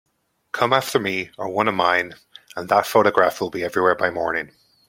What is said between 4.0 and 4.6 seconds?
morning.